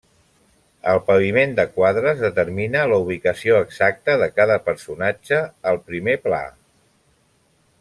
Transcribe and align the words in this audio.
El 0.93 1.01
paviment 1.09 1.51
de 1.59 1.65
quadres, 1.75 2.23
determina 2.27 2.87
la 2.93 2.99
ubicació 3.03 3.59
exacta 3.67 4.17
de 4.23 4.31
cada 4.41 4.57
personatge 4.71 5.43
al 5.73 5.79
primer 5.93 6.17
pla. 6.27 6.43